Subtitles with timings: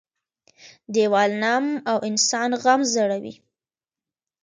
[0.93, 3.33] -دیوال نم او انسان غم زړوي.